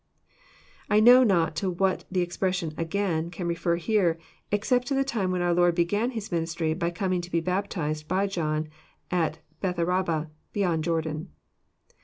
[0.89, 4.17] ]I know not to what the expression again" can refer here,
[4.51, 8.07] except to the time when our Lord began His ministry by coming to be baptized
[8.07, 8.67] by John
[9.11, 11.29] at Bethabara, beyond Jordan.